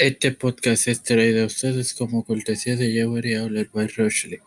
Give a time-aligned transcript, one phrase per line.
[0.00, 4.38] Este podcast es traído a ustedes como cortesía de Jewelry Outlet by Rochley.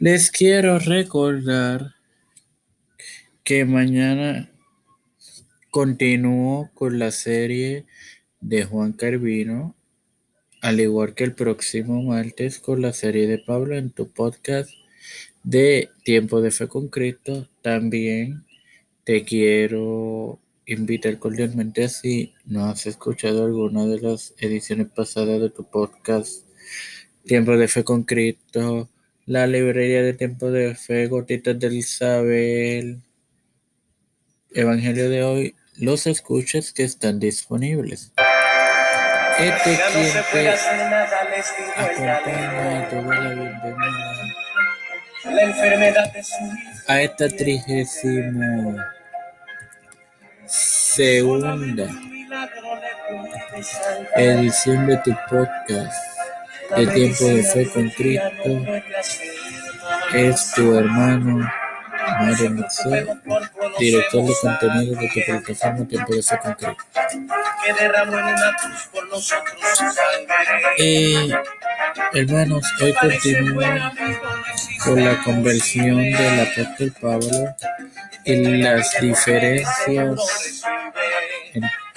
[0.00, 1.94] Les quiero recordar
[3.44, 4.50] que mañana
[5.70, 7.86] continúo con la serie
[8.40, 9.76] de Juan Carvino,
[10.62, 14.70] al igual que el próximo martes con la serie de Pablo en tu podcast
[15.44, 17.48] de Tiempo de Fe con Cristo.
[17.62, 18.44] También
[19.04, 20.40] te quiero
[20.72, 26.44] invitar cordialmente si no has escuchado alguna de las ediciones pasadas de tu podcast.
[27.24, 28.88] Tiempo de Fe con Cristo,
[29.26, 33.00] la librería de Tiempo de Fe, Gotitas del Isabel,
[34.52, 38.12] Evangelio de hoy, los escuches que están disponibles.
[39.38, 40.48] Este quien te
[41.76, 43.80] acompaña y te la bienvenida.
[45.24, 46.34] La enfermedad de su
[46.86, 47.28] a esta
[50.50, 51.88] trigésimo segunda
[54.16, 55.94] edición de tu podcast
[56.76, 58.66] de Tiempo de Fe con Cristo.
[60.12, 61.50] Es tu hermano
[62.20, 63.08] Mario Mixel,
[63.78, 66.76] director de contenido de tu plataforma Tiempo de Fe con Cristo.
[70.78, 71.30] Eh,
[72.14, 73.62] hermanos, hoy continúo
[74.84, 77.54] con la conversión del apóstol Pablo
[78.24, 80.64] y las diferencias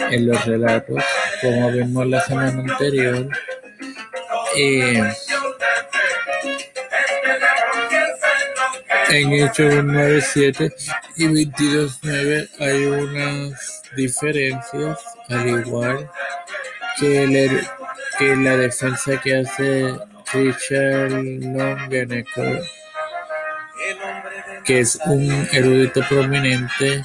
[0.09, 1.03] en, los relatos,
[1.41, 3.27] como vimos la semana anterior.
[4.55, 5.13] eh,
[9.09, 10.73] en Hechos 9.7
[11.17, 14.99] y 22.9 hay unas diferencias,
[15.29, 16.09] al igual
[16.99, 17.61] que,
[18.17, 19.93] que la defensa que hace
[20.33, 22.63] Richard Longenecker,
[24.63, 27.03] que es un erudito prominente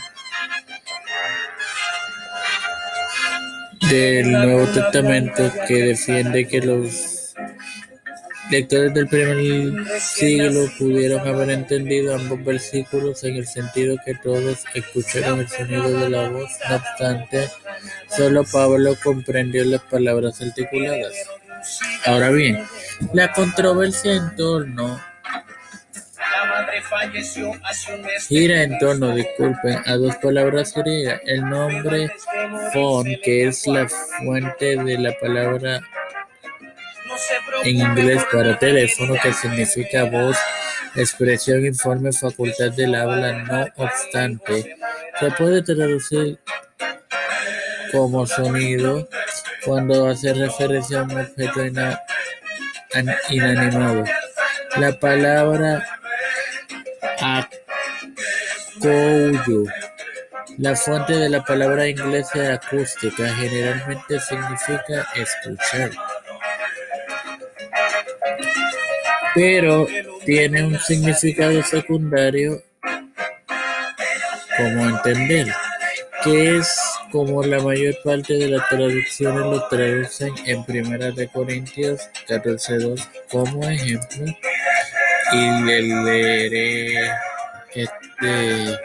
[3.91, 7.35] del Nuevo Testamento que defiende que los
[8.51, 15.41] lectores del primer siglo pudieron haber entendido ambos versículos en el sentido que todos escucharon
[15.41, 17.49] el sonido de la voz, no obstante,
[18.15, 21.13] solo Pablo comprendió las palabras articuladas.
[22.07, 22.65] Ahora bien,
[23.13, 25.08] la controversia en torno
[28.29, 31.21] gira en torno, disculpen, a dos palabras griegas.
[31.25, 32.11] El nombre
[32.73, 35.81] fon, que es la fuente de la palabra
[37.65, 40.37] en inglés para teléfono, que significa voz,
[40.95, 43.33] expresión, informe, facultad del habla.
[43.45, 44.77] No obstante,
[45.19, 46.39] se puede traducir
[47.93, 49.09] como sonido
[49.65, 52.01] cuando hace referencia a un objeto ina-
[52.95, 54.05] an- inanimado.
[54.77, 55.98] La palabra
[58.81, 59.65] acouyo,
[60.59, 65.91] la fuente de la palabra inglesa acústica, generalmente significa escuchar.
[69.39, 69.87] pero
[70.27, 72.61] tiene un significado secundario
[74.57, 75.47] como entender,
[76.25, 76.77] que es
[77.13, 83.69] como la mayor parte de las traducciones lo traducen en Primera de Corintios 14.2 como
[83.69, 84.27] ejemplo
[85.33, 87.11] y le leeré
[87.75, 88.79] este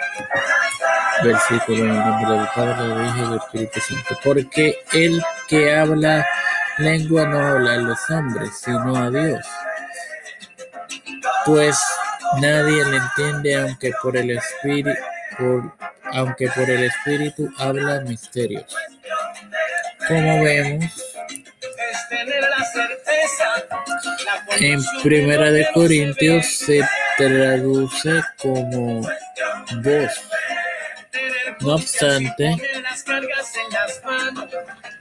[1.24, 5.76] versículo en el nombre del Padre, del Hijo y del Espíritu Santo, porque el que
[5.76, 6.26] habla
[6.78, 9.46] lengua no habla a los hombres, sino a Dios.
[11.46, 11.78] Pues
[12.42, 14.92] nadie le entiende aunque por el espíritu
[16.12, 18.75] aunque por el espíritu habla misterios.
[20.08, 21.12] Como vemos
[24.59, 26.81] en primera de corintios se
[27.18, 30.12] traduce como voz
[31.62, 32.56] no obstante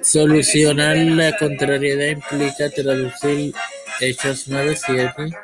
[0.01, 3.55] solucionar la contrariedad implica traducir
[4.01, 5.37] Hechos 9.7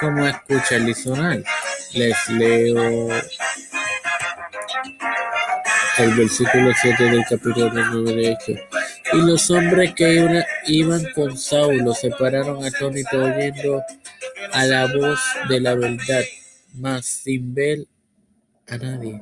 [0.00, 1.42] como escuchar y sonar
[1.92, 3.08] les leo
[5.98, 8.77] el versículo 7 del capítulo 9 de Hechos.
[9.12, 13.82] Y los hombres que iba- iban con Saulo se pararon atónitos oyendo
[14.52, 15.18] a la voz
[15.48, 16.22] de la verdad,
[16.74, 17.78] mas sin ver
[18.68, 19.20] a nadie.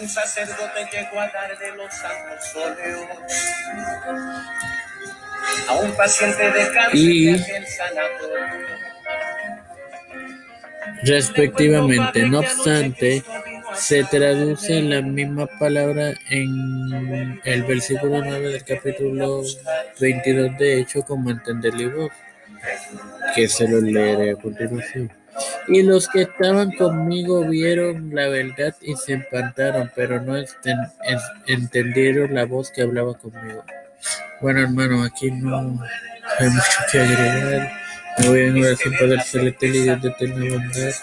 [0.00, 3.06] Un sacerdote llegó a dar de los santos óleos
[5.68, 8.46] a un paciente de cáncer Y- de sanatorio.
[11.02, 12.22] respectivamente.
[12.28, 13.22] No obstante,
[13.78, 19.42] se traduce la misma palabra en el versículo 9 del capítulo
[20.00, 22.10] 22 de Hecho como entender voz,
[23.34, 25.10] que se lo leeré a continuación.
[25.68, 30.36] Y los que estaban conmigo vieron la verdad y se espantaron, pero no
[31.46, 33.64] entendieron la voz que hablaba conmigo.
[34.40, 35.82] Bueno, hermano, aquí no
[36.38, 37.72] hay mucho que agregar.
[38.18, 40.94] Me voy en oración, Padre Celestial y Dios de eterna bondad.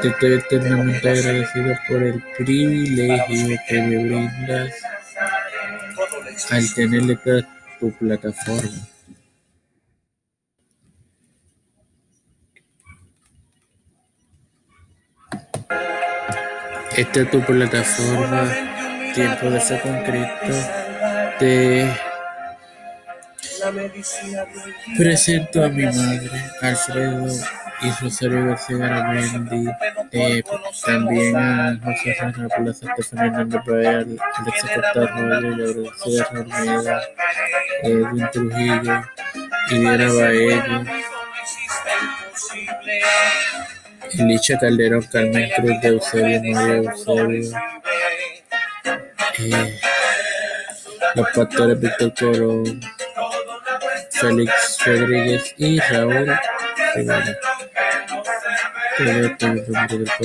[0.00, 4.74] Te estoy eternamente agradecido por el privilegio que me brindas
[6.50, 7.18] al tenerle
[7.80, 8.88] tu plataforma.
[16.96, 18.48] Esta es tu plataforma,
[19.14, 20.70] Tiempo de Fe con Cristo.
[21.38, 21.90] Te
[24.96, 26.30] presento a mi madre,
[26.60, 29.70] Alfredo y Rosario García Garamendi,
[30.12, 30.42] eh,
[30.86, 37.02] también a José Serra Plaza, Estefan Hernández Bael, Alexa Costa Arroyo, Gabriel Almeida,
[37.82, 39.02] Edwin Trujillo,
[39.70, 40.84] Idiana Baello,
[44.18, 47.58] Elicha Calderón, Carmen Cruz de Eusebio, María Eusebio,
[49.40, 49.80] eh,
[51.14, 52.80] los pastores Víctor Corón,
[54.10, 56.34] Félix Rodríguez y Raúl
[56.94, 57.36] Rivera.
[58.98, 59.36] En nombre del
[59.74, 60.16] a por los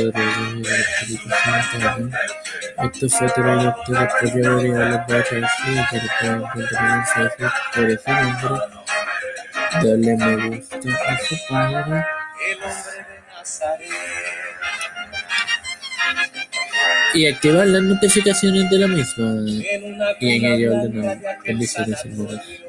[7.90, 8.50] ese nombre.
[9.82, 10.80] Dale me gusta a
[11.18, 12.08] su página.
[17.14, 19.42] Y activar las notificaciones de la misma
[20.20, 21.18] y en ella ordenar
[22.06, 22.69] hermanos.